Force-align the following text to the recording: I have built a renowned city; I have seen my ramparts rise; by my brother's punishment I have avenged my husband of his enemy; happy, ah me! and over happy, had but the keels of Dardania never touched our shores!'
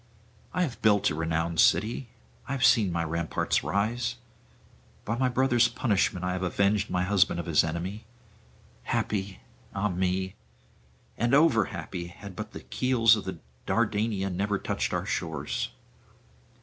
I 0.51 0.63
have 0.63 0.81
built 0.81 1.11
a 1.11 1.13
renowned 1.13 1.59
city; 1.59 2.09
I 2.47 2.53
have 2.53 2.65
seen 2.65 2.91
my 2.91 3.03
ramparts 3.03 3.63
rise; 3.63 4.15
by 5.05 5.15
my 5.15 5.29
brother's 5.29 5.67
punishment 5.67 6.25
I 6.25 6.31
have 6.31 6.41
avenged 6.41 6.89
my 6.89 7.03
husband 7.03 7.39
of 7.39 7.45
his 7.45 7.63
enemy; 7.63 8.05
happy, 8.85 9.41
ah 9.75 9.89
me! 9.89 10.33
and 11.19 11.35
over 11.35 11.65
happy, 11.65 12.07
had 12.07 12.35
but 12.35 12.51
the 12.51 12.61
keels 12.61 13.15
of 13.15 13.37
Dardania 13.67 14.31
never 14.31 14.57
touched 14.57 14.91
our 14.91 15.05
shores!' 15.05 15.69